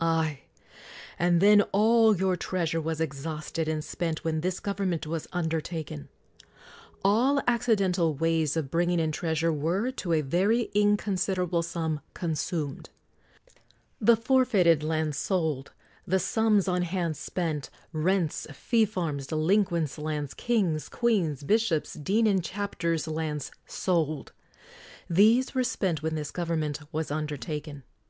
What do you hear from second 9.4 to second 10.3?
ure were, to a